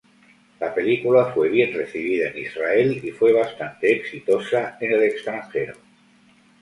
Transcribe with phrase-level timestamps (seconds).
[0.59, 5.75] La película fue bien recibida en Israel y fue bastante exitosa en el extranjero.